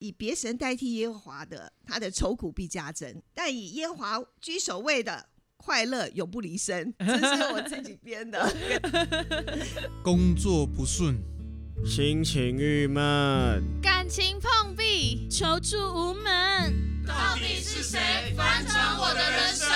[0.00, 6.92] 以别神代替耶和华的，他的愁苦必加增；但以耶和华居首位的，快乐永不离身。
[6.98, 8.50] 这是我自己编的。
[10.02, 11.18] 工作不顺，
[11.84, 19.68] 心情郁闷，感情碰壁，求助无门，到底是谁翻转我的人生？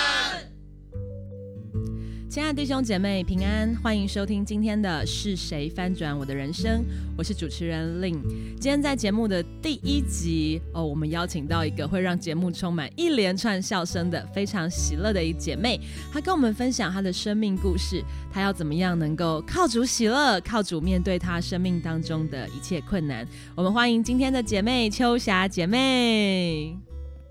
[2.35, 6.83] 亲爱的弟兄姐妹平安，欢迎收听今天的是谁翻转我的人生？
[7.17, 8.21] 我是主持人 Lin。
[8.59, 15.79] 今天在节目的第一集哦，我们邀请到一个会让节目充满一连串笑声的非常喜乐的一姐妹，
[16.11, 18.03] 她跟我们分享她的生命故事，
[18.33, 23.25] 她要怎么样能够靠主喜乐，靠主面对她生命当中的一切困难。
[23.55, 26.77] 我们欢迎今天的姐妹秋霞姐妹。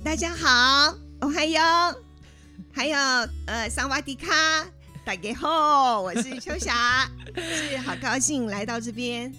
[0.02, 1.60] 大家好，我还有
[2.72, 2.96] 还有
[3.44, 4.32] 呃，桑瓦迪卡。
[5.04, 9.30] 大家好，我是秋霞， 是好高兴来到这边，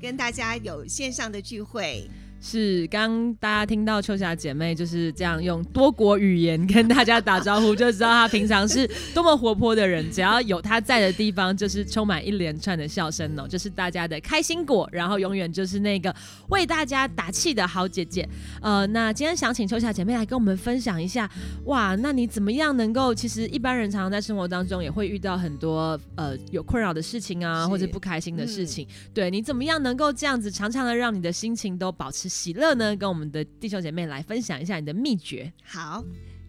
[0.00, 2.10] 跟大家有线上的聚会。
[2.44, 8.84] 是，刚大家听到秋霞姐妹就是这样用多国语言跟大家打招呼，就知道她平常是
[9.14, 10.10] 多么活泼的人。
[10.10, 16.12] 只要有她在的地方，就是充满一连串的笑声哦， 就是大家的开心果，然后永远就是那个
[16.48, 18.28] 为大家打气的好姐姐。
[18.60, 21.30] 呃，那今天想请秋霞姐妹来跟我们分享一下，
[21.66, 23.14] 哇，那你怎么样能够？
[23.14, 28.84] 其实一般人常常在生活当中也会遇到很多呃有困扰的事情啊，或者不开心的事情。
[29.14, 32.31] 对你怎么样能够这样子常常的让你的心情都保持？
[32.32, 35.52] 喜乐呢，跟我们的弟兄姐妹来分享一下你的秘诀。
[35.62, 36.02] 好，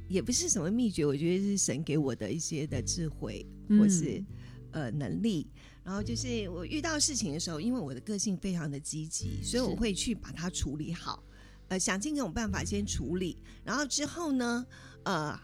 [0.08, 3.45] 也不是什么秘诀，我觉得是神给我的一些的智慧，
[3.78, 4.23] 或是
[4.72, 5.45] 呃能力。
[5.84, 11.22] 然后就是我遇到事情的时候，因为我的个性非常的积极，所以我会去把它处理好，
[11.67, 13.38] 呃，想尽各种办法先处理。
[13.66, 14.66] 然后之后呢，
[15.03, 15.38] 呃，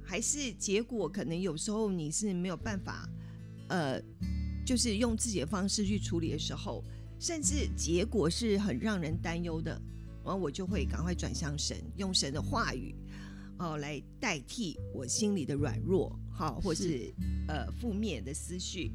[0.00, 3.08] 还是结果可能有时候你是没有办法，
[3.68, 4.00] 呃，
[4.64, 6.84] 就是用自己的方式去处理的时候。
[7.20, 9.70] 甚至结果是很让人担忧的，
[10.24, 12.94] 然后我就会赶快转向神，用神的话语
[13.58, 17.12] 哦来代替我心里的软弱，好，或是
[17.46, 18.90] 呃负面的思绪，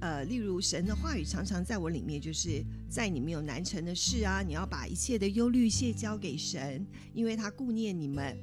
[0.00, 8.34] 呃，例如神的话语常常在我里面，就是在你们有难成的事啊，你要把一切的忧虑卸交给神，因为他顾念你们，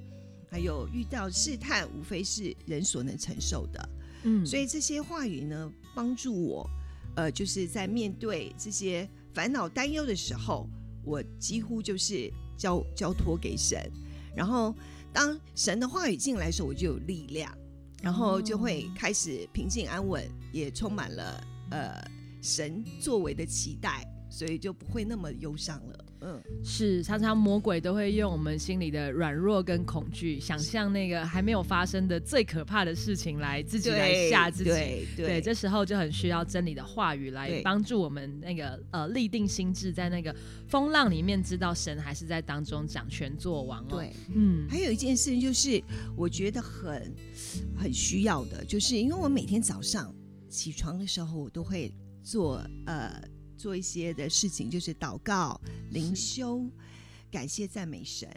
[0.48, 3.90] 还有遇到试探，无非是人所能承受的，
[4.26, 6.70] 嗯，所以这些话语呢，帮助我。
[7.18, 10.70] 呃，就是在面对这些烦恼担忧的时候，
[11.04, 13.92] 我几乎就是交交托给神，
[14.36, 14.74] 然后
[15.12, 17.52] 当神的话语进来的时候，我就有力量，
[18.04, 20.24] 然后就会开始平静安稳，
[20.54, 22.08] 也充满了呃
[22.40, 26.06] 神作为的期待，所以就不会那么忧伤了。
[26.22, 34.70] 嗯，是常常魔鬼都会用我们心里的软弱跟恐惧，想象那个还没有发生的最可怕的事情来自己来吓自己。
[34.70, 40.36] 对对，这时候就很需要真理的话语来帮助我们那个呃立定心智，在那个
[40.68, 43.88] 风浪里面知道神还是在当中掌权作王哦。
[43.90, 45.82] 对，嗯，还有一件事情就是
[46.16, 47.14] 我觉得很
[47.78, 50.14] 很需要的，就是因为我每天早上
[50.50, 53.22] 起床的时候，我都会做呃。
[53.58, 55.60] 做一些的事情，就是祷告、
[55.92, 56.64] 灵修、
[57.32, 58.30] 感谢、赞美神。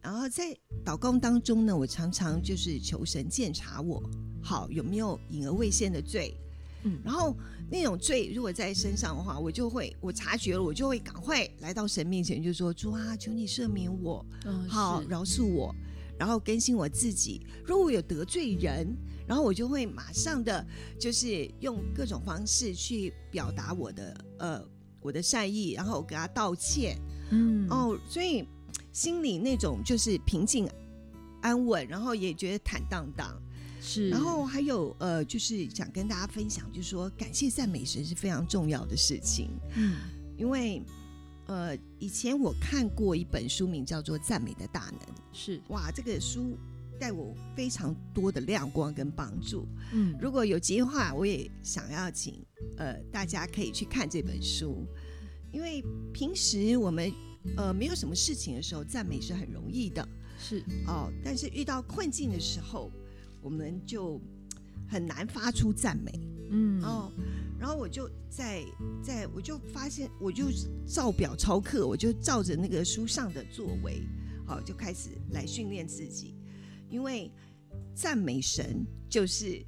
[0.00, 4.02] 然后在祷告当中呢，我常常就是求神鉴察我，
[4.42, 6.36] 好有没有隐而未现的罪。
[6.84, 7.36] 嗯，然后
[7.70, 14.26] 那种罪如果在身上的话，我就会我察觉了，我就会赶快来到神面前，就说主啊，求你赦免我，
[14.68, 15.74] 好饶恕我，
[16.18, 17.40] 然后更新我自己。
[17.64, 18.96] 如果我有得罪人。
[19.26, 20.66] 然后我就会马上的，
[20.98, 24.64] 就是用各种方式去表达我的呃
[25.00, 26.98] 我的善意，然后给他道歉，
[27.30, 27.68] 嗯。
[27.70, 28.46] 哦，所以
[28.92, 30.68] 心里那种就是平静
[31.40, 33.40] 安稳，然后也觉得坦荡荡，
[33.80, 34.08] 是。
[34.10, 39.96] 然后还有呃，就是想跟大家分享，就是说感谢赞美神是非常重要的事情，嗯，
[40.36, 40.82] 因为
[41.46, 45.00] 呃以前我看过一本书名叫做《赞美的大能》，
[45.32, 45.60] 是。
[45.68, 46.56] 哇，这个书。
[46.98, 49.66] 带我非常多的亮光跟帮助。
[49.92, 52.44] 嗯，如果有机会，我也想要请
[52.76, 54.86] 呃大家可以去看这本书，
[55.52, 55.82] 因为
[56.12, 57.12] 平时我们
[57.56, 60.06] 呃没有什么事情的时候，赞美是很容易的。
[60.38, 62.90] 是哦，但是遇到困境的时候，
[63.40, 64.20] 我们就
[64.88, 66.12] 很难发出赞美。
[66.50, 67.10] 嗯哦，
[67.58, 68.62] 然后我就在
[69.02, 70.46] 在我就发现，我就
[70.86, 74.02] 照表抄课，我就照着那个书上的作为，
[74.46, 76.34] 好就开始来训练自己。
[76.92, 77.32] 因为
[77.94, 79.64] 赞美神就是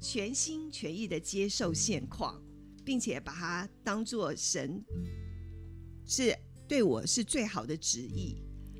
[0.00, 2.40] 全心全意的接受现况，
[2.84, 4.80] 并且把它当做神
[6.06, 6.32] 是
[6.68, 8.36] 对我是最好的旨意。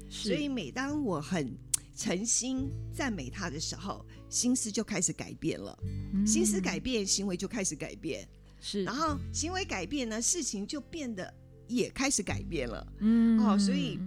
[0.09, 1.59] 所以每当我很
[1.95, 5.77] 诚心赞美他的时候，心思就开始改变了。
[6.25, 8.27] 心思改变，行为就开始改变。
[8.61, 11.35] 是，然后行为改变呢，事情就变得
[11.67, 12.93] 也开始改变了。
[13.01, 13.99] 嗯，哦，所以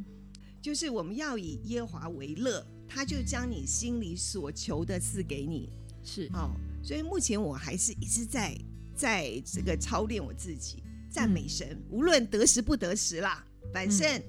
[0.62, 5.70] 就是我们要以耶和华为乐，他就将你心里所求的赐给你。
[6.04, 6.52] 是哦，
[6.84, 8.58] 所以目前我还是一直在
[8.96, 14.22] 在这个操练我自己，赞美神，无论得时不得时啦，反正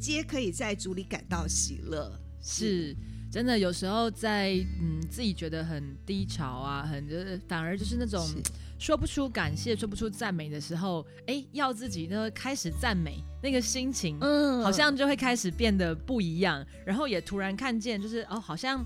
[0.00, 2.16] 皆可以在主里感到喜乐。
[2.40, 2.96] 是
[3.30, 8.36] 真的，有时候在嗯自己觉得很低潮啊，很就是反而就是那种是
[8.78, 18.84] 说不出感谢、说不出赞美的时候，哎，要自己呢开始赞美，那个心情嗯好像就会开始变得不一样，然后也突然看见，就是哦，好像。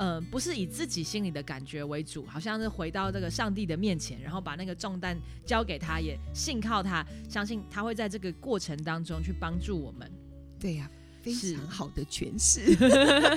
[0.00, 10.08] 呃，不是以自己心里的感觉为主，好像是回到这个上帝的面前，然后把那个重担交给他，也信靠他，相信他会在这个过程当中去帮助我们。
[10.56, 10.88] 对呀、
[11.20, 12.76] 非常好的诠释。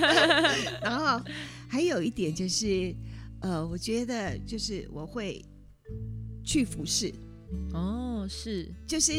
[0.80, 1.20] 然后
[1.68, 2.94] 还有一点就是，
[3.40, 5.44] 呃，我觉得就是我会
[6.44, 7.12] 去服侍，
[7.72, 9.12] 哦，是，就是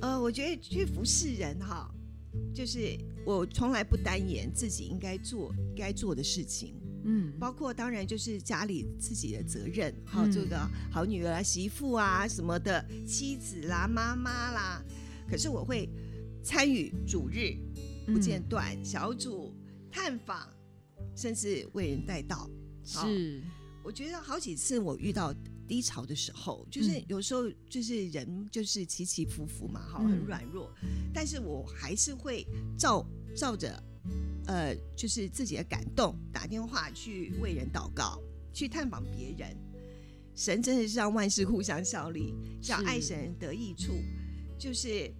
[0.00, 1.92] 呃，我觉得去服侍人哈，
[2.54, 2.96] 就是
[3.26, 10.32] 我从来不单言自己应该做该做的事情，嗯，包括当然就是家里自己的责任，好、嗯。
[10.32, 10.56] 这个
[10.90, 14.82] 好女儿啊、媳妇啊什么的，妻子啦、妈妈啦，
[15.28, 15.88] 可是我会
[16.42, 17.54] 参与主日
[18.06, 19.54] 不间断、小组
[19.90, 20.48] 探访，
[21.14, 22.48] 甚至为人带到。
[22.92, 23.42] 好是，
[23.84, 25.34] 我觉得好几次我遇到
[25.70, 30.68] 低潮的时候，就是嗯有时候就是人就是起起伏伏嘛，哈，嗯很软弱，
[31.14, 32.44] 但是我还是会
[32.76, 33.06] 照
[33.36, 33.80] 照着
[34.48, 38.20] 呃，就是自己的感动打电话去为人祷告，
[38.52, 39.56] 去探访别人。
[40.34, 43.92] 神真的是让万事互相效力，让是爱神得益处，
[44.58, 45.14] 就是。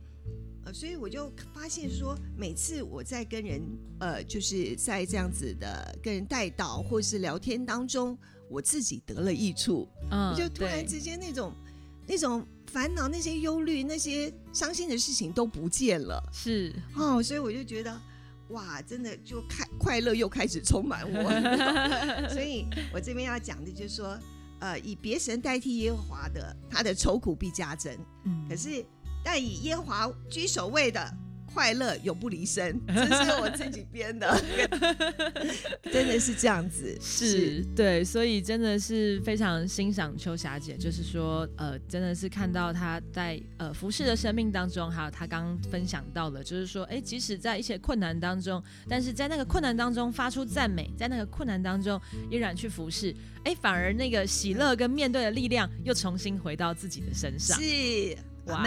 [0.64, 3.62] 呃，所以我就发现说，每次我在跟人，
[3.98, 8.16] 呃，就是在这样子的跟人带导或是聊天当中，
[8.48, 11.52] 我自己得了益处，嗯我就突然之间那种
[12.06, 18.00] 那种烦恼、那些忧虑、那些伤心的事情都不见了是，哦，所以我就觉得。
[18.50, 21.30] 哇，真的就开快乐又开始充满我，
[22.34, 24.18] 所以我这边要讲的就是说，
[24.58, 27.96] 呃，以别神代替耶和华的，他的愁苦必加增。
[28.24, 28.84] 嗯可是，
[29.22, 31.14] 但以耶和华居首位的，
[31.52, 32.80] 快乐永不离身。
[32.86, 34.40] 这是我自己编的，
[35.92, 36.96] 真的是这样子。
[37.00, 52.00] 是对，所以真的是非常欣赏秋霞姐，就是说，呃，真的是看到她在呃服饰的生命当中，还有她刚刚分享到的，就是说，哎，即使在一些困难当中，但是在那个困难当中发出赞美，在那个困难当中
[52.30, 53.12] 依然去服侍，
[53.44, 57.60] 哎，反而那个喜乐跟面对的力量又重新回到自己的身上。
[57.60, 58.16] 是，
[58.46, 58.64] 哇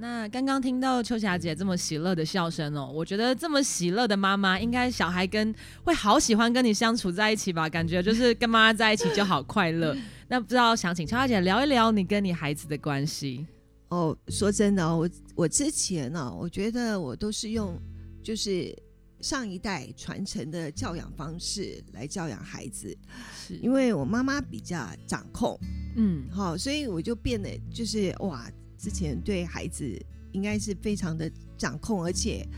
[0.00, 5.54] 那刚刚听到秋霞姐这么喜乐的笑声哦，我觉得这么喜乐的妈妈，应该小孩跟
[5.84, 7.68] 会好喜欢跟你相处在一起吧？
[7.68, 9.94] 感觉就是跟妈妈在一起就好快乐。
[10.26, 13.46] 那不知道想请秋霞姐聊一聊你跟你孩子的关系。
[13.88, 17.78] 哦，说真的哦，我我之前呢、我觉得我都是用
[18.22, 18.74] 就是
[19.20, 22.96] 上一代传承的教养方式来教养孩子，
[23.36, 25.58] 是，因为我妈妈比较掌控，
[25.96, 28.50] 嗯好、所以我就变得就是哇，
[28.80, 29.84] 之前对孩子
[30.32, 32.48] 应该是非常的掌控，而且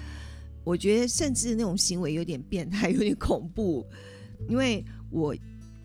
[0.63, 3.85] 我觉得甚至那种行为有点变态，有点恐怖，
[4.49, 5.35] 因为我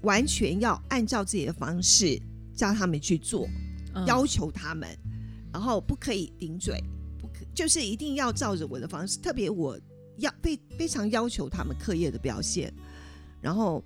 [0.01, 2.21] 完全要按照自己的方式
[2.55, 3.47] 叫他们去做，
[3.95, 4.05] 嗯。
[4.05, 4.87] 要求他们，
[5.51, 6.79] 然后不可以顶嘴，
[7.19, 9.79] 不可就是一定要照着我的方式，特别我
[10.17, 12.71] 要非非常要求他们课业的表现，
[13.41, 13.83] 然后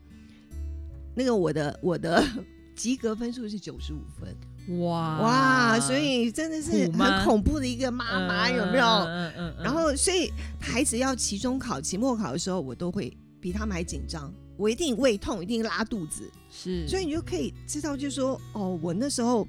[1.15, 2.21] 那个我的我的
[2.75, 4.35] 及格分数是九十五分，
[4.79, 5.21] 哇。
[5.21, 8.85] 哇，所以真的是很恐怖的一个妈妈，有没有？
[8.85, 19.47] 嗯嗯然后，所以孩子要期中考、期末考的时候，我都会比他们还紧张，我一定胃痛，一定拉肚子，是，所以你就可以知道，就是说，哦，我那时候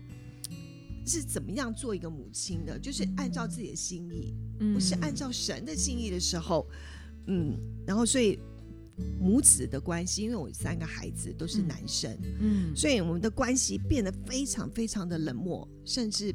[1.06, 6.66] 是怎么样做一个母亲的，就是按照自己的心意，嗯不是按照神的心意的时候，
[7.26, 8.38] 嗯，然后所以
[9.20, 16.34] 母子的关系，因为我三个孩子都是嗯男生，嗯所以我们的关系变得非常非常的冷漠，甚至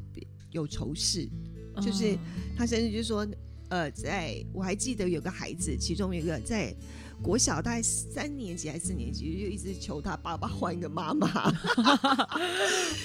[0.52, 1.28] 有仇视。
[1.80, 2.20] 就是哦
[2.58, 3.28] 他甚至就说，
[3.70, 6.76] 呃，在我还记得有个孩子，其中一个在
[7.22, 11.28] 国小大概三年级还是四年级，就一直求他爸爸换一个妈妈。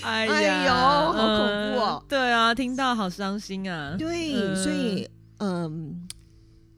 [0.02, 3.94] 哎 哎呀呦好恐怖哦嗯对啊，听到好伤心啊。
[3.98, 5.06] 对，嗯所以
[5.38, 6.08] 嗯，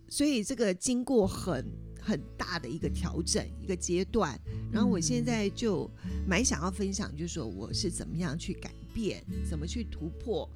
[0.08, 1.64] 所以这个经过很
[2.04, 4.38] 很大的一个调整一个阶段，
[4.70, 5.90] 然后我现嗯在就
[6.28, 10.46] 蛮想要分享，就是说我是怎么样去改变，怎么去突破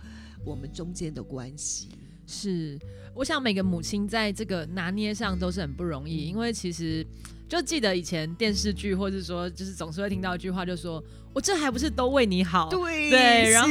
[0.45, 1.89] 我们中间的关系。
[2.27, 2.79] 是，
[3.15, 7.03] 我想每个母亲在这个拿捏上都是很不容易，因为其实
[7.49, 11.03] 就记得以前电视剧，或者说就是总是会听到一句话，就说
[11.33, 13.71] 我这还不是都为你好，对对，然后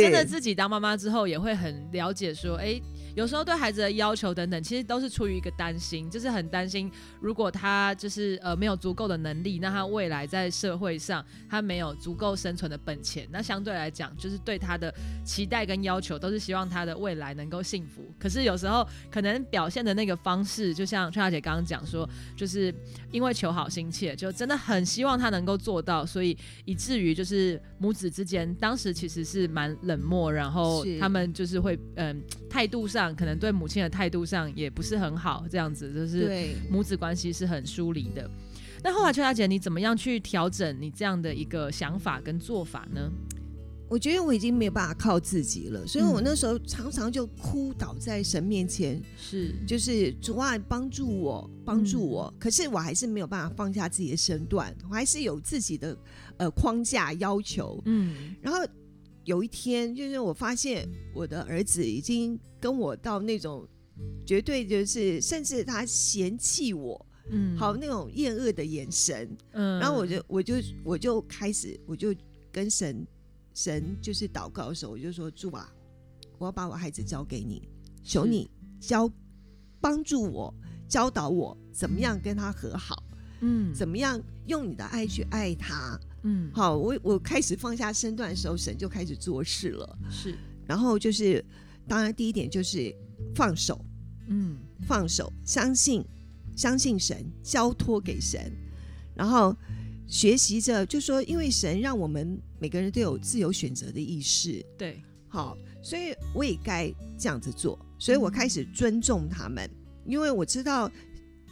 [0.00, 2.80] 真的自己当妈妈之后，也会很了解说，哎。
[3.16, 14.94] 有时候对孩子的要求等等，其实都是出于一个担心，就是很担心，如果他就是呃没有足够的能力，那他未来在社会上他没有足够生存的本钱，那相对来讲，就是对他的
[15.24, 18.04] 期待跟要求都是希望他的未来能够幸福。
[18.18, 22.06] 可是有时候可能表现的那个方式，就像春小姐刚刚讲说，
[22.36, 22.72] 就是
[23.10, 33.05] 因为求好心切，就真的很希望他能够做到，所以以至于就是母子之间当时其实是蛮冷漠，然后他们就是会嗯态度上。
[33.14, 38.28] 可能对母亲的态度上也不是很好，这样子就是母子关系是很疏离的。
[38.82, 43.10] 那后来邱小姐，你怎么样去调整你这样的一个想法跟做法呢？
[43.88, 52.32] 我觉得我已经没有办法靠自己了，所以我那时候常常就哭倒在神面前，是就是主啊帮助我，帮助我。
[52.38, 55.96] 可是我还是没有办法放下自己的身段，我还是有自己的
[56.36, 57.80] 呃框架要求。
[57.86, 58.60] 嗯，然后。
[59.26, 63.68] 有一天，就是我发现我的儿子已经跟我到那种
[64.24, 70.54] 绝对就是，甚至他嫌弃我，嗯，好那种厌恶的眼神，嗯，然后我就我就
[70.84, 72.14] 我就开始我就
[72.52, 73.04] 跟神
[73.52, 75.68] 神就是祷告的时候，我就说主啊，
[76.38, 77.68] 我要把我孩子交给你，
[78.04, 79.10] 求你教
[79.80, 80.54] 帮助我
[80.88, 83.02] 教导我怎么样跟他和好，
[83.40, 85.98] 嗯，怎么样用你的爱去爱他。
[86.22, 89.98] 嗯，好，我我开始放下身段的时候，神就开始做事了。
[90.10, 91.44] 是，然后就是，
[91.86, 92.92] 当然第一点就是
[93.34, 93.84] 放手，
[94.26, 96.04] 嗯，放手，相信，
[96.56, 98.50] 相信神，交托给神，
[99.14, 99.56] 然后
[100.08, 109.70] 学习着，就说，因为神让我们每个人都有自由选择的意识，对，好，所以我也该这样子做，所以我开始尊重他们，
[110.04, 110.90] 因为我知道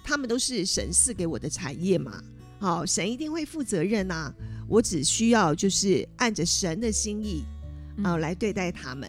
[0.05, 2.23] 他们都是神赐给我的产业嘛，
[2.61, 4.33] 好，神一定会负责任呐。
[4.69, 7.43] 我只需要就是按着神的心意
[8.03, 9.09] 啊来对待他们，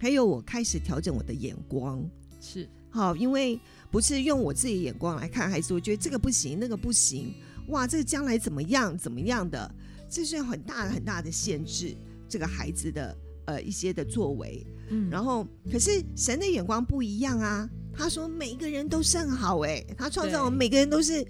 [0.00, 2.02] 还有我开始调整我的眼光，
[2.40, 2.68] 是。
[2.90, 3.58] 好，因为
[3.90, 7.34] 不是用我自己眼光来看孩子，我觉得这个不行，那个不行，
[7.68, 9.74] 哇，这个将来怎么样怎么样的，
[10.08, 11.96] 这是很大很大的限制
[12.28, 13.16] 这个孩子的
[13.46, 21.24] 呃一些的作为，嗯，然后可是神的眼光不一样啊，他说每一个人都是很好，哎，他创造我们每个人都是。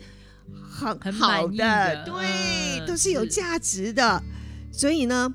[0.69, 4.23] 很好的，对，都是有价值的。
[4.71, 5.33] 所以呢，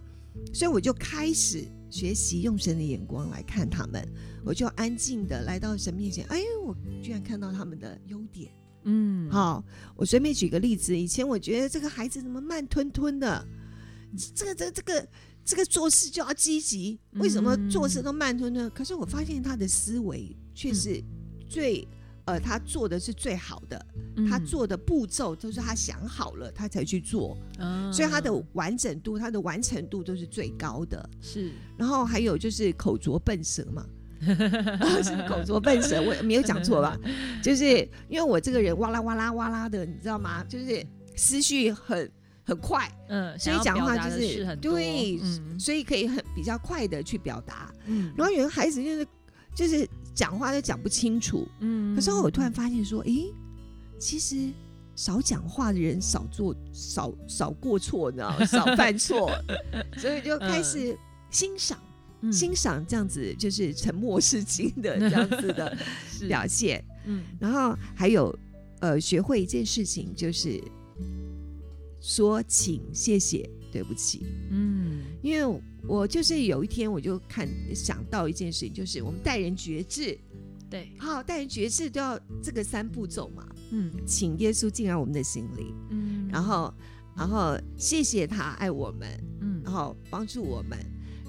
[0.53, 4.07] 所以我就开始学习用神的眼光来看他们。
[4.45, 8.51] 我就安静的来到神面前，哎，我居然看到他们的优点。
[8.83, 9.63] 嗯，好，
[9.95, 10.95] 我随便举个例子。
[10.95, 13.43] 以前我觉得这个孩子怎么慢吞吞的，
[14.35, 15.07] 这个、这、个这个、
[15.43, 18.69] 这个做事就要积极，为什么做事都慢吞吞？
[18.69, 21.03] 可是我发现他的思维却是
[21.49, 21.85] 最。
[22.25, 23.85] 呃，他做的是最好的，
[24.29, 27.35] 他做的步骤都是他想好了，他才去做，
[27.91, 31.09] 所以他的完整度、他的完成度都是最高的。
[31.19, 33.83] 是，然后还有就是口拙笨舌嘛，
[35.01, 36.95] 是口拙笨舌，我没有讲错吧？
[37.41, 40.43] 就是因为我这个人哇啦哇啦哇啦的，你知道吗？
[40.47, 42.11] 就是思绪很
[42.43, 45.19] 很快，嗯，所以讲话就是对，
[45.57, 47.73] 所以可以很比较快的去表达。
[47.87, 49.07] 嗯，然后有个孩子就是
[49.55, 49.89] 就是。
[50.19, 53.33] 讲话都讲不清楚，嗯，可是我突然发现说，诶，
[53.97, 54.49] 其实
[54.93, 59.31] 少讲话的人少做少少过错呢， 少犯错，
[59.97, 60.97] 所以就开始
[61.31, 61.79] 欣赏
[62.33, 65.77] 欣赏这样子，就是沉默是金的这样子的
[66.27, 68.37] 表现，嗯，然后还有
[68.81, 70.61] 呃，学会一件事情，就是
[72.01, 74.78] 说请、谢谢、对不起，嗯，
[75.21, 75.61] 因为。
[75.87, 80.15] 我就是有一天，我就看想到一件事情，就是我们待人觉志，
[80.69, 86.71] 对，好，待人觉志都要这个三步走嘛，嗯，请耶稣进入我们的心里，嗯，然后，
[87.15, 89.07] 然后谢谢他爱我们，
[89.39, 90.77] 嗯，然后帮助我们，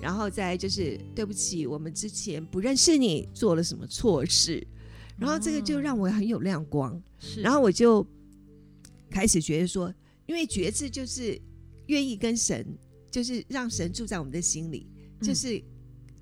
[0.02, 4.66] 然后再就是对不起，我们之前不认识你，做了什么错事，
[5.16, 8.04] 然后这个就让我很有亮光，是，然后我就
[9.08, 9.94] 开始觉得说，
[10.26, 11.40] 因为觉志就是
[11.86, 12.66] 愿意跟神。
[13.10, 14.86] 就是让神住在我们的心里，
[15.20, 15.62] 就是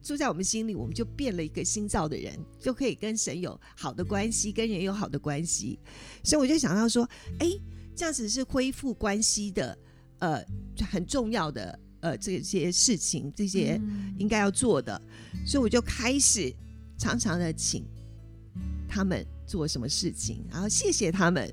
[0.02, 5.78] 住在我们心里，我们就变了一个新造的人，就可以跟神有好的关系，跟人有好的关系。
[6.24, 7.08] 所以我就想到说，
[7.40, 7.50] 哎，
[7.94, 9.78] 这样子是恢复关系的，
[10.20, 10.42] 呃，
[10.90, 13.78] 很重要的呃这些事情，这些
[14.18, 15.00] 应该要做的。
[15.46, 16.50] 所以我就开始
[16.96, 17.84] 常常的请
[18.88, 21.52] 他们做什么事情，然后谢谢他们，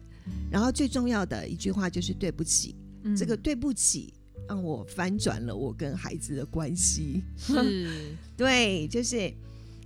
[0.50, 2.76] 然后最重要的一句话就是对不起，
[3.18, 4.14] 这个对不起。
[4.48, 8.16] 让我翻转了我跟孩子的关系，是。
[8.38, 9.18] 对，就是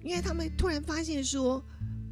[0.04, 1.63] 因为他们突然发现说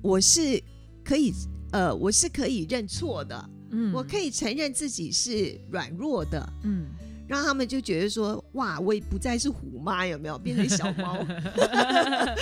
[0.01, 0.61] 我是
[1.03, 1.33] 可以
[1.71, 3.91] 呃我是可以认错的，嗯。
[3.93, 6.85] 我可以承认自己是软弱的，嗯，
[7.27, 10.37] 让他们就觉得说哇，我也不再是虎妈，有没有？
[10.37, 11.25] 变成小猫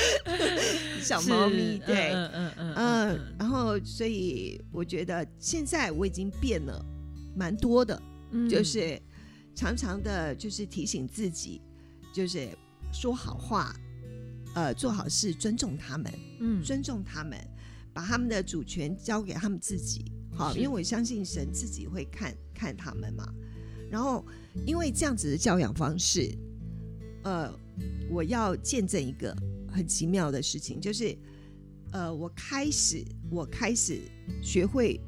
[1.01, 1.74] 小猫咪？
[1.74, 6.83] 是对，嗯嗯嗯嗯，然后所以我觉得现在我已经变了
[7.35, 8.50] 蛮多的，嗯。
[8.50, 9.00] 就是
[9.55, 11.62] 常常的，就是提醒自己，
[12.13, 12.50] 就是
[12.91, 13.74] 说好话，
[14.53, 17.39] 呃，做好事，尊重他们，嗯尊重他们，
[17.93, 20.12] 把他们的主权交给他们自己。
[20.33, 23.25] 好，因为我相信神自己会看看他们嘛。
[23.89, 24.25] 然后，
[24.65, 26.38] 因为这样子的教养方式，
[27.24, 27.50] 呃，
[28.09, 29.33] 我要见证一个
[29.71, 31.17] 很奇妙的事情，就是，
[31.93, 34.01] 呃，我开始，我开始
[34.41, 35.00] 学会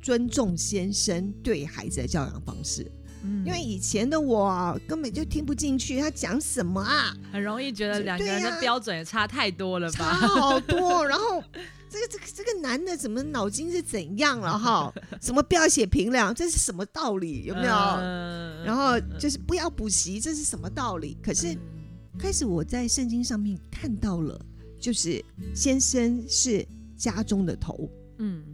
[0.00, 2.88] 尊重先生对孩子的教养方式。
[3.22, 10.28] 嗯因为以前的我根本就听不进去他讲什么啊，很容易觉得两个人的标准也差太多了吧差吧？
[10.28, 11.04] 好多。
[11.08, 11.42] 然后
[11.88, 14.92] 这个这个这个男的怎么脑筋是怎样了哈？
[15.20, 17.44] 什么不要写评量，这是什么道理？
[17.44, 17.74] 有没有？
[17.74, 21.16] 嗯然后就是不要补习，这是什么道理？
[21.22, 21.56] 可是
[22.18, 24.38] 开始我在圣经上面看到了，
[24.78, 25.24] 就是
[25.54, 28.44] 先生是家中的头，嗯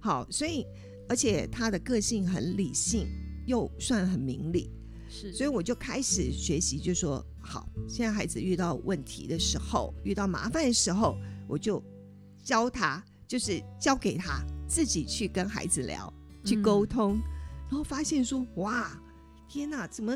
[0.00, 0.64] 好，所以
[1.08, 3.06] 而且他的个性很理性，
[3.48, 4.70] 又算很明理。
[5.10, 11.16] 是，所以我就开始学习，就说好，现在孩子遇到问题的时候，遇到麻烦的时候，
[11.48, 11.82] 我就
[12.44, 16.12] 教他，就是交给他自己去跟孩子聊，
[16.44, 17.18] 去沟通，
[17.70, 19.00] 然后发现说，哇，
[19.48, 20.14] 天哪，怎么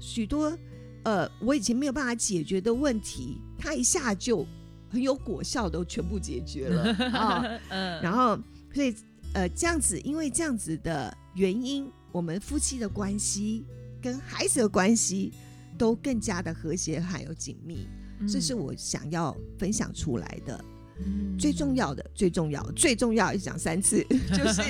[0.00, 0.56] 许多
[1.04, 4.46] 呃我以前没有办法解决的问题，他一下就
[4.88, 7.44] 很有果效，都全部解决了 啊。
[7.68, 8.38] 嗯然后，
[8.72, 8.94] 所以
[9.34, 13.64] 呃，这样子，因为这样子的原因，我们夫妻的关系
[14.00, 15.32] 跟孩子的关系
[15.76, 17.88] 都更加的和谐还有紧密，
[18.28, 20.64] 这是我想要分享出来的。
[21.04, 24.00] 嗯最重要的，最重要，最重要，讲三次，
[24.32, 24.62] 就是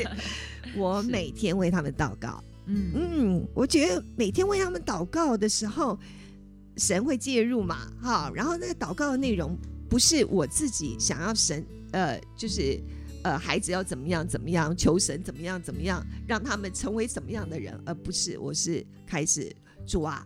[0.74, 2.42] 我每天为他们祷告。
[2.64, 5.98] 嗯嗯，我觉得每天为他们祷告的时候，
[6.78, 9.54] 神会介入嘛，哈，然后那个祷告的内容
[9.86, 12.80] 不是我自己想要神，呃，就是
[13.24, 19.50] 呃，孩子要怎么样怎么样，求神怎么样怎么样，让他们成为什么样的人，而不是我是开始
[19.86, 20.24] 主啊，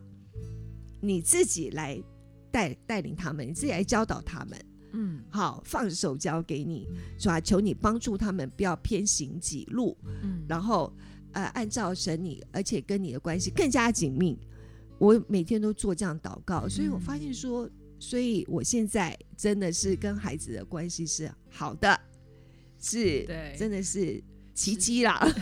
[1.00, 2.02] 你自己来
[2.50, 4.58] 带带领他们，你自己来教导他们，
[4.92, 5.22] 嗯。
[5.30, 10.44] 好，放手交给你，主啊，求你帮助他们不要偏行己路，嗯。
[10.48, 10.92] 然后
[11.32, 14.36] 呃，按照神你，而且跟你的关系更加紧密。
[14.98, 17.70] 我每天都做这样祷告，所以我发现说，
[18.00, 22.00] 所以我现在真的是跟孩子的关系是好的，
[22.80, 24.22] 是对真的是
[24.54, 25.20] 奇迹啦。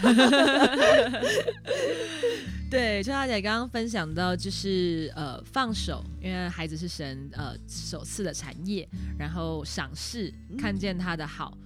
[2.69, 11.66] 对，邱大姐刚刚分享到，就是呃放手，因为孩子是神呃首次的产业，然后赏识，看见他的好，嗯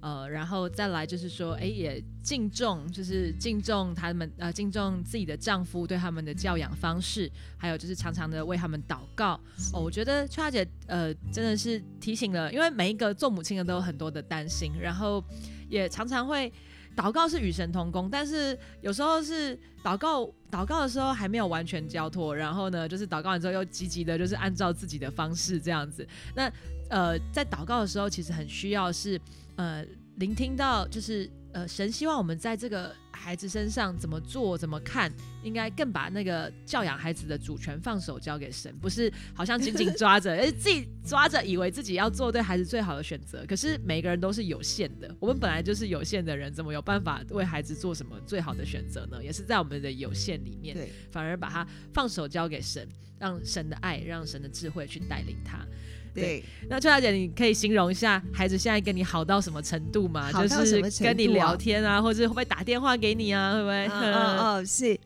[0.00, 9.38] 呃，然后再来就是说，哎，也敬重，就是敬重他们呃敬重自己的丈夫对他们的教养方式，还有就是常常的为他们祷告。
[9.72, 15.22] 哦，我觉得秋大姐呃真的是提醒了，因为每一个做母亲的都有很多的担心，然后
[15.68, 16.52] 也常常会。
[16.94, 26.06] 祷告是与神同工，但是有时候是祷告，祷告的时候还没有完全交托，然后呢，就是祷告完之后又积极的，就是按照自己的方式这样子。
[26.36, 26.52] 那
[26.90, 29.18] 呃，在祷告的时候，其实很需要是
[29.56, 29.84] 呃
[30.16, 35.10] 聆听到，就是呃神希望我们在这个孩子身上怎么做、怎么看，
[35.42, 43.44] 应该更把那个教养孩子的主权放手交给神，不是好像紧紧抓着， 哎自己抓着，以为自己要做对孩子最好的选择。
[43.48, 49.22] 可是每个人都是有限的，我们本来就是有限的人，怎么有办法为孩子做什么最好的选择呢？
[49.22, 52.86] 也是在我们的有限里面，对，反而把它放手交给神，
[53.18, 55.66] 让神的爱，让神的智慧去带领他。
[56.14, 60.30] 对，那邱小姐，你可以形容一下孩子现在跟你好到什么程度吗？
[60.32, 63.54] 就是跟你聊天啊，或者会不会打电话给你啊？
[63.54, 63.86] 会不会？
[63.86, 64.98] 哦哦哦，是，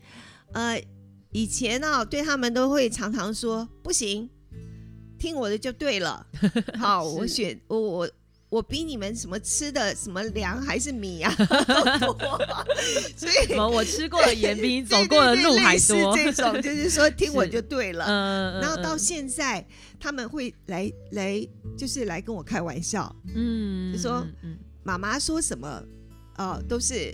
[0.53, 0.81] 呃，
[1.31, 4.29] 以前呢、对他们都会常常说不行，
[5.17, 6.25] 听我的就对了。
[6.77, 8.09] 好，我是选我我
[8.49, 11.33] 我比你们什么吃的什么粮还是米啊
[11.99, 12.39] 都多，
[13.17, 13.53] 所以？
[13.57, 16.15] 我吃过的盐比你走过的路还多。
[16.15, 18.05] 这种就是说听我就对了。
[18.05, 19.65] 嗯，然后到嗯现在，
[19.99, 21.45] 他们会来来，
[21.77, 23.13] 就是来跟我开玩笑。
[23.35, 24.25] 嗯，就说
[24.81, 25.83] 妈妈说什么，
[26.37, 27.13] 呃，都是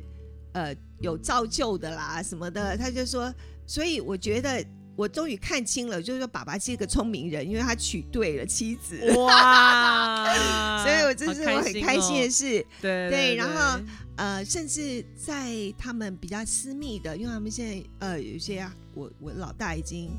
[0.54, 2.78] 呃有造就的啦什么的。
[2.78, 3.34] 他就说，
[3.66, 4.64] 所以我觉得
[4.96, 9.00] 我终于看清了，就是说爸爸是一个聪明人，因为他娶对了妻子。
[9.02, 12.30] 嗯哇， 所以我这是我很开心的哦。
[12.30, 12.66] 事。
[12.82, 13.80] 对对然后
[14.16, 20.12] 呃，甚至在他们比较私密的，因为他们现在呃有些啊，我我老大已经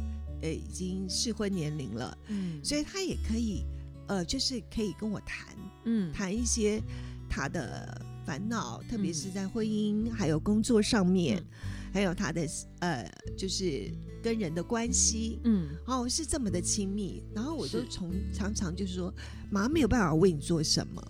[0.42, 3.64] 呃已经适婚年龄了，嗯，所以他也可以
[4.08, 5.46] 呃，就是可以跟我谈
[5.84, 6.82] 嗯，谈一些
[7.30, 11.44] 他的烦恼，特别是在婚姻还有工作上面，嗯
[11.94, 12.44] 还有他的
[12.80, 13.88] 呃，就是
[14.20, 15.38] 跟人的关系。
[15.44, 15.68] 嗯。
[15.86, 17.86] 哦，是这么的亲密，然后我就是。
[17.88, 19.14] 从常常就是说，
[19.48, 21.00] 妈没有办法为你做什么，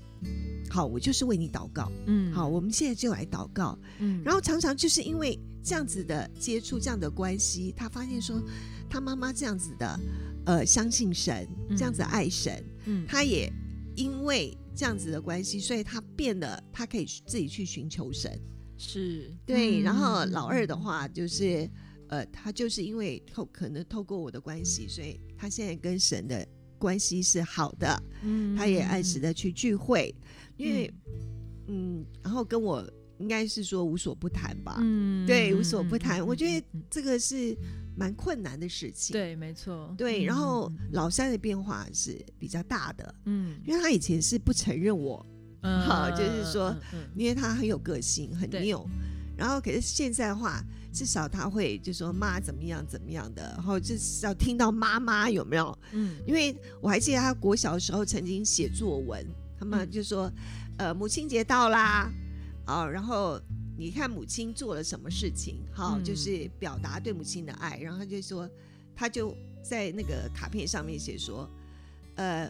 [0.68, 8.42] 好，我就是为你祷告，嗯，好，，我们现在就来祷告，嗯，然后常常就是因为这样子的接触，这样的关系，他发现说，
[8.90, 10.00] 他妈妈这样子的，
[10.44, 11.76] 呃，相信神，嗯。
[11.76, 13.50] 这样子爱神，嗯，他也
[13.96, 18.38] 因为这样子的关系，所以他变得他可以自己去寻求神。
[18.84, 19.32] 是。
[19.46, 20.30] 对，嗯然后嗯。
[20.30, 21.68] 老二的话就是，
[22.08, 26.46] 呃，他就是因为透可能透过我的关系，所以他现在跟神的
[26.78, 30.14] 关系是好的，嗯他也按时的去聚会，
[30.56, 30.92] 因为
[31.66, 32.86] 嗯，然后跟我
[33.18, 35.26] 应该是说无所不谈吧，嗯。
[35.26, 36.24] 对，无所不谈。
[36.26, 37.56] 我觉得嗯这个是
[37.96, 39.12] 蛮困难的事情。
[39.14, 40.90] 对，没错，对，嗯然后嗯。
[40.92, 43.58] 老三的变化是比较大的，嗯。
[43.64, 45.24] 因为他以前是不承认我，
[45.64, 46.76] 嗯好就是说
[47.16, 48.86] 因为他很有个性，很对拗。
[49.36, 55.76] 然后可是现在的话，至少他会就说妈怎么样怎么样的，然后就是要听到妈妈有没有？
[55.92, 59.26] 嗯因为我还记得他国小的时候曾经写作文，
[59.58, 60.30] 他们嗯就说，
[60.78, 62.08] 呃，母亲节到啦，
[62.66, 63.40] 哦，然后
[63.76, 68.48] 你看母亲做了什么事情，好，嗯就是表达对母亲的爱，然后他就说，
[68.94, 71.50] 他就在那个卡片上面写说，
[72.14, 72.48] 呃，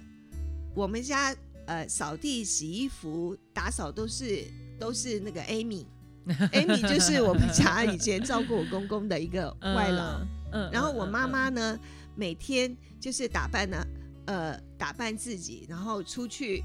[0.75, 1.35] 我们家
[1.67, 4.45] 呃扫地、洗衣服、打扫都是
[4.79, 5.85] 都是那个 Amy。
[6.53, 10.21] Amy 就是我们家以前照顾我公公的一个外劳，
[10.53, 11.79] 嗯，嗯然后我妈，嗯妈呢，
[12.17, 13.87] 每天就是打扮呢，
[14.25, 16.65] 呃，打扮自己，然后出去，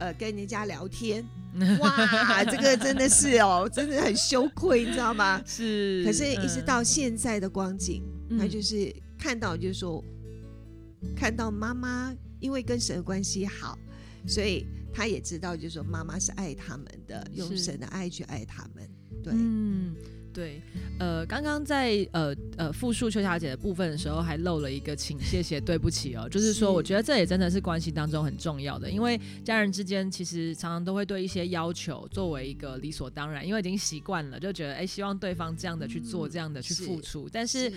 [0.00, 1.24] 呃，跟人家聊天。
[1.80, 5.40] 哇，这个真的是哦，真的很羞愧，你知道吗？
[5.46, 10.04] 是，可是，一直嗯到现在的光景，嗯那就是看到，就是说，
[11.16, 13.78] 看到妈妈因为跟神的关系好，
[14.26, 18.88] 所以他也知道，就是说妈妈是爱他们的，用神的爱去爱他们。
[19.22, 19.94] 对，嗯，
[20.32, 20.60] 对，
[20.98, 37.72] 呃，刚刚在呃呃复述秋霞姐的部分的时候，还漏了一个请、谢谢、对不起哦， 就是说，我觉得这也真的是关系当中很重要的，因为家人之间其实常常都会对一些要求作为一个理所当然，因为已经习惯了，就觉得哎，希望对方这样的去做，嗯这样的去付出，但是。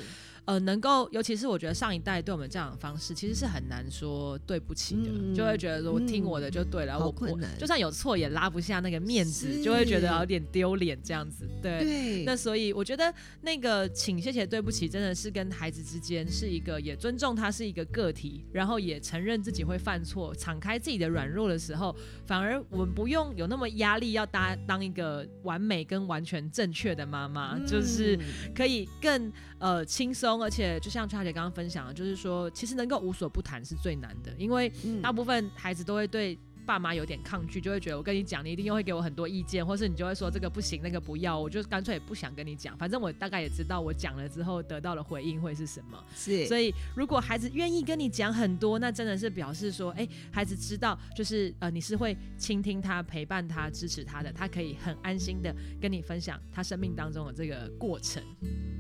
[0.46, 11.48] 呃，能够，尤其是我觉得上一代对我们这样的方式，其实是很难说对不起的，嗯就会觉得说我听嗯我的就对了，我我就算有错也拉不下那个面子，就会觉得有点丢脸这样子。
[11.62, 28.22] 对，对，那所以我觉得那个请、谢谢、对不起，真的是跟孩子之间是一个也尊重他是一个个体，然后也承认自己会犯错，敞开自己的软弱的时候，反而我们不用有那么压力要当当一个完美跟完全正确的妈妈，就是嗯。
[28.56, 35.02] 可以更呃轻松，而且就像秋姐刚刚分享的，就是说其实能够无所不谈是最难的，因为嗯。
[35.02, 46.04] 大部分孩子都会对爸妈有点抗拒，就会觉得我跟你讲，你一定又会给我很多意见，或是你就会说这个不行，那个不要，我就干脆也不想跟你讲，反正我大概也知道我讲了之后得到的回应会是什么。
[46.16, 58.22] 是，所以如果孩子愿意跟你讲很多，那真的是表示说，哎，孩子知道就是呃你是会倾听他、陪伴他、支持他的，他可以很安心的跟你分享他生命当中的这个过程。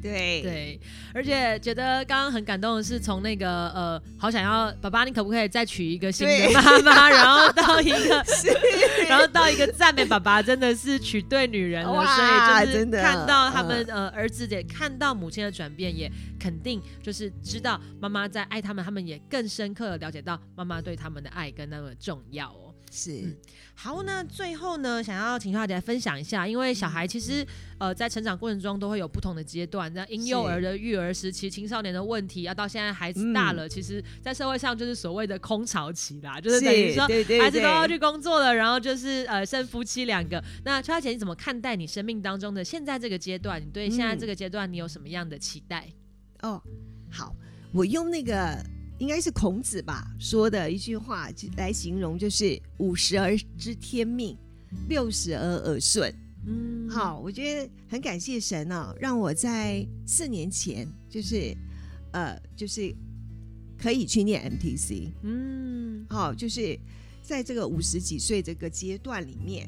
[0.02, 0.80] 对对，
[1.14, 8.26] 而且觉得刚刚很感动的是，从那个呃，好想要爸爸，你可不可以再娶一个新的妈妈， 然后到一个，
[9.08, 14.06] 然后到一个赞美爸爸，真的是娶对女人了，所以就是看到他们、嗯。
[14.06, 22.71] 呃儿子也看到母亲的转变，也肯定就是知道妈妈在爱他们，他们也更深刻的了解到妈妈对他们的爱跟那么重要哦。
[22.92, 23.36] 是嗯
[23.74, 27.44] 好，那最后呢，想要请小姐来分享一下，因为小孩其实、
[27.80, 37.08] 呃在成长过程中都会有不同的阶段，那婴幼儿的育儿时期、青少年的问题，要到现在孩子大了，其实在社会上就是所谓的空巢期啦，就是等于说。
[37.42, 40.44] 孩子都要去工作了，然后就是呃剩夫妻两个。
[40.64, 43.60] 那秋小姐，你怎么看待你生命当中的现在这个阶段？
[43.60, 45.88] 你对现在这个阶段你有什么样的期待？
[46.42, 46.62] 哦，
[47.10, 47.34] 好，
[47.72, 48.64] 我用那个
[49.02, 54.38] 应该是孔子吧说的一句话就来形容，就是五十而知天命，
[54.88, 56.14] 六十而耳顺。
[56.46, 61.52] 嗯，好，我觉得很感谢神哦，让我在四年前就是
[62.12, 62.94] 呃就是
[63.76, 65.10] 可以去念 MTC。
[65.24, 66.80] 嗯，好，就是
[67.24, 69.68] 在这个五十几岁这个阶段里面，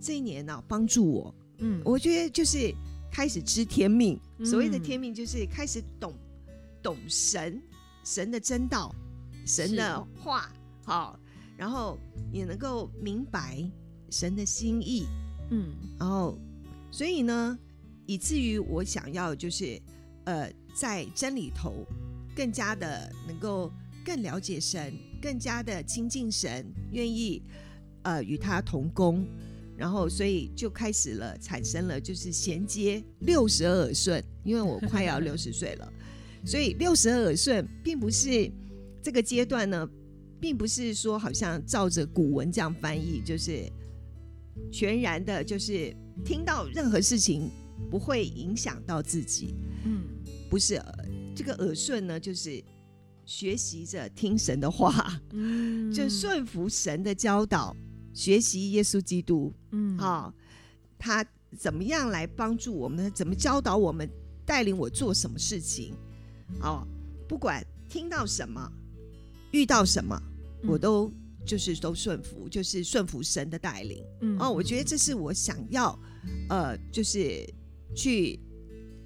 [0.00, 2.74] 这一年呢、帮助我，嗯，我觉得就是
[3.12, 4.18] 开始知天命。
[4.44, 6.12] 所谓的嗯天命，就是开始懂
[6.82, 7.62] 懂神
[8.04, 8.94] 神的真道，
[9.46, 10.52] 神的话，
[10.84, 11.18] 好，
[11.56, 11.98] 然后
[12.32, 13.62] 也能够明白
[14.10, 15.06] 神的心意，
[15.50, 15.74] 嗯。
[15.98, 16.38] 然后
[16.90, 17.58] 所以呢，
[18.06, 19.80] 以至于我想要就是
[20.24, 21.86] 呃，在真理头
[22.34, 23.72] 更加的能够
[24.04, 27.42] 更了解神，更加的亲近神，愿意
[28.02, 29.24] 呃与他同工，
[29.76, 35.92] 然后所以就开始了，产生了就是衔接六十而耳顺，因为我快要六十岁了，
[36.44, 38.50] 所以六十而耳顺并不是
[39.02, 39.88] 这个阶段呢，
[40.40, 43.70] 并不是说好像照着古文这样翻译，就是
[44.70, 47.50] 全然的，就是听到任何事情
[47.90, 50.02] 不会影响到自己，嗯。
[50.50, 50.92] 不是呃
[51.34, 52.62] 这个耳顺呢，就是
[53.24, 55.90] 学习着听神的话，嗯。
[55.92, 57.74] 就顺服神的教导，
[58.12, 59.96] 学习耶稣基督，嗯。
[59.96, 60.34] 啊、
[60.98, 61.24] 他
[61.56, 64.08] 怎么样来帮助我们，怎么教导我们，
[64.44, 65.94] 带领我做什么事情，
[66.60, 66.86] 哦，
[67.28, 68.70] 不管听到什么，
[69.52, 70.20] 遇到什么，
[70.62, 71.12] 嗯我都
[71.44, 74.04] 就是都顺服，就是顺服神的带领。
[74.20, 75.98] 嗯哦，我觉得这是我想要，
[76.48, 77.44] 呃，就是
[77.94, 78.38] 去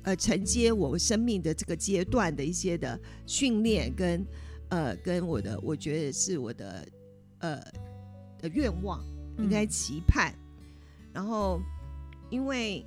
[0.02, 4.26] 呃承接我生命的这个阶段的一些的训练跟
[4.68, 6.86] 呃跟我的，我觉得是我的
[7.38, 7.60] 呃
[8.38, 9.02] 的愿望，
[9.38, 10.34] 应该嗯期盼。
[11.12, 11.60] 然后
[12.28, 12.84] 因为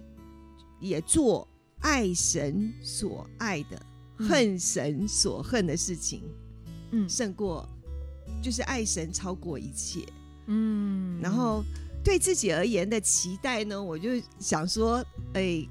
[0.80, 1.48] 也做
[1.80, 3.89] 爱神所爱的，嗯
[4.20, 6.22] 恨神所恨的事情，
[6.92, 7.08] 嗯。
[7.08, 7.68] 胜过
[8.42, 10.02] 就是爱神超过一切。
[10.48, 11.20] 嗯。
[11.22, 11.64] 然后
[12.04, 15.04] 对自己而言的期待呢，我就想说，
[15.34, 15.66] 哎，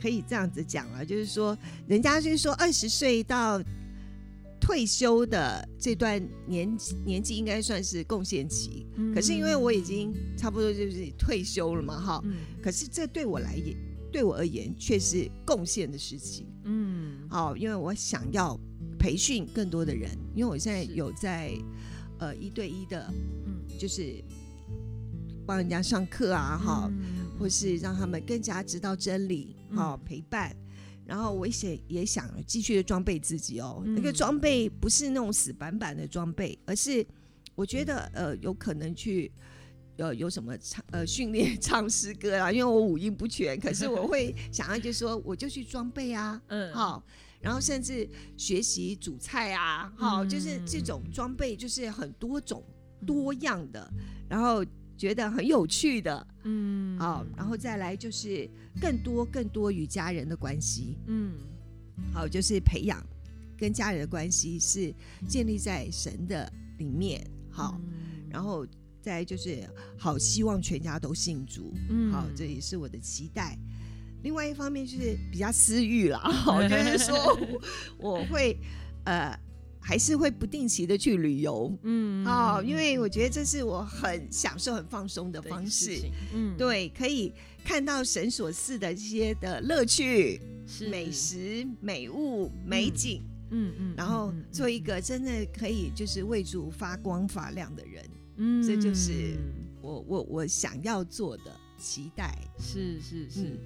[0.00, 3.62] 可以这样子讲了，就是说，人家就是说二十岁到
[4.60, 8.86] 退休的这段年年纪，应该算是贡献期。
[9.14, 12.36] 可是因为我已经差不多就是退休了嘛，哈，嗯。
[12.62, 13.76] 可是这对我来言，
[14.12, 16.46] 对我而言却是贡献的事情。
[16.64, 17.26] 嗯。
[17.30, 18.56] 好，因为我想要
[18.98, 21.52] 培训更多的人，因为我现在有在
[22.18, 23.10] 呃一对一的，
[23.46, 23.62] 嗯。
[23.78, 24.22] 就是
[25.46, 27.26] 帮人家上课啊，哈、嗯。
[27.38, 30.54] 或是让他们更加知道真理，好、陪伴。
[31.04, 37.04] 然后我也也想继续的装备自己哦，嗯那个装备不是那种死板板的装备，而是
[37.56, 39.30] 我觉得呃有可能去
[39.96, 46.72] 呃有什么唱呃训练 唱诗歌啊，因为我五音不全，可是我会 想要就说我就去装备啊，嗯。
[46.72, 47.02] 好，
[47.40, 52.62] 然后甚至学习煮菜啊，好，就是这种装备就是很多种
[53.06, 53.92] 多样的，
[54.28, 54.64] 然后
[54.96, 56.98] 觉得很有趣的，嗯。
[56.98, 58.48] 好，然后再来就是
[58.80, 61.34] 更多更多与家人的关系，嗯。
[62.14, 63.04] 好，就是培养
[63.58, 64.92] 跟家人的关系是
[65.28, 67.78] 建立在神的里面，好，
[68.30, 68.66] 然后
[69.02, 73.58] 再就是好，希望全家都信主，嗯好，这也是我的期待。
[74.22, 77.36] 另外一方面就是比较私欲啦，好 就是说
[77.98, 78.56] 我会
[79.04, 79.36] 呃
[79.80, 87.32] 还是会不定期的去旅游嗯哦，因为我觉得这是我很享受、很放松的方式。，嗯，对，可以
[87.64, 98.04] 看到神所赐的这些的乐趣、是美，食、美物、美景，嗯嗯，然后嗯做一，个真的可以就是为主发光发亮的人。
[98.36, 99.36] 嗯这就是
[99.80, 102.36] 我我我想要做的期待。
[102.58, 103.58] 是是是嗯。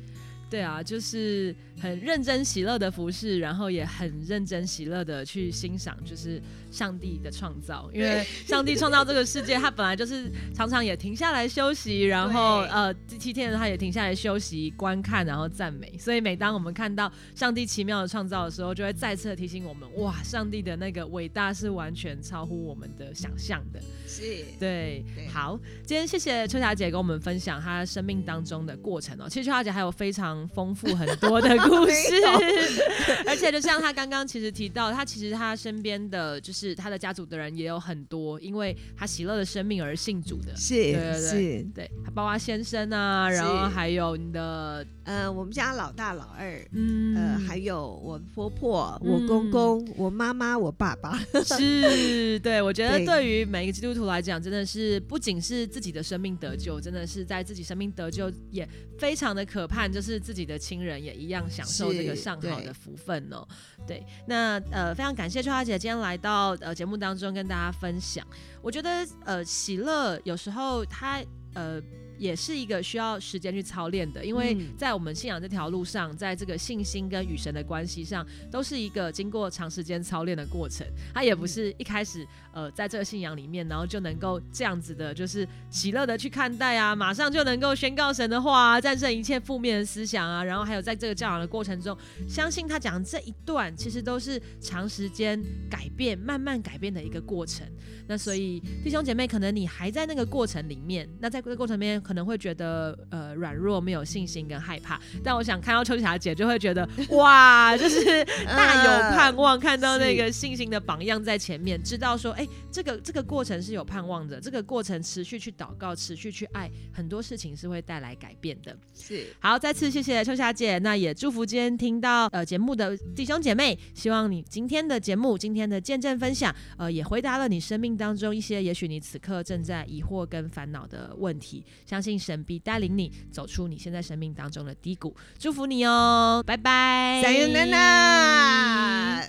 [0.48, 7.90] 对啊，就是很认真喜乐的服饰，然后也很认真喜乐的去欣赏，就是上帝的创造。
[7.92, 15.92] 因为 上帝创造这个世界，他本来就是常常也停下来休息，然后呃第七天他也停下来休息、观看，然后赞美。
[15.98, 23.80] 所以每当我们看到上帝奇妙的创造的时候，就会再次提醒我们：哇，上帝的那个伟大是完全超乎我们的想象的。
[24.06, 24.22] 是，
[24.61, 29.28] 对，对好，今天谢谢秋霞姐跟我们分享她生命当中的过程哦。
[29.28, 32.14] 其实秋霞姐还有非常丰富很多的故事，
[33.29, 40.57] 而且就像他刚刚其实提到，他其实他身边的就是他的家族的人也有很多，因为他喜乐的生命而信主的。
[40.57, 53.16] 是对对对，对，包括先生啊，然后还有你的呃，我们家老大老二，嗯，呃，还有我婆婆、我公公、我妈妈、我爸爸，是，对我觉得对。
[53.16, 58.68] 对于每一个基督徒来讲，真的是不仅是自己的生命得救，真的是在自己生命得救也
[58.99, 63.47] 非常的可盼，就是自己的亲人也一样享受这个上好的福分哦。
[63.87, 68.27] 对，那呃非常感谢秋花姐今天来到呃节目当中跟大家分享。
[68.61, 71.23] 我觉得呃喜乐有时候它
[71.55, 71.81] 呃。
[72.18, 80.87] 也是一个需要时间去操练的，因为嗯在我们信仰这条路上，在这个信心跟与神的关系上，都是一个经过长时间操练的过程。
[81.14, 90.42] 它也不是一开始呃在这个信仰里面，然后就能够这样子的，就是喜乐的去看待啊，马上就能够宣告神的话啊，战胜一切负面的思想啊。
[90.42, 91.96] 然后还有在这个教养的过程中，
[92.29, 97.66] 相信他讲这一段其实都是长时间改变、慢慢改变的一个过程。
[98.09, 105.01] 那所以弟兄姐妹，可能你还在那个过程里面，那在这个过程里面，可能会觉得呃软弱、没有信心跟害怕。
[105.25, 118.77] 但我想看到秋霞姐就会觉得 哇，就是大有盼望，看到那个信心的榜样在前面，知道说哎，这个这个过程是有盼望的，这个过程持续去祷告，持续去爱，很多事情是会带来改变的。
[118.95, 131.64] 是好，再次谢谢秋霞姐，那也祝福今天听到呃节目的弟兄姐妹，希望你今天的节目、今天的见证分享，呃，也回答了你生命当中一些也许你此刻正在疑惑跟烦恼的问题。
[131.96, 135.16] 相信神必带领你走出你现在生命当中的低谷。
[135.38, 137.22] 祝福你哦拜拜。
[137.22, 139.22] 加油娜娜